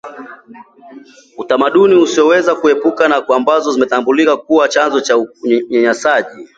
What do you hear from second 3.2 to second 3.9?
ambazo